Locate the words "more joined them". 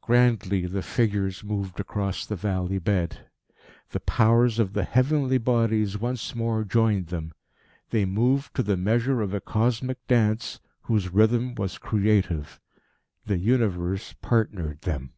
6.34-7.32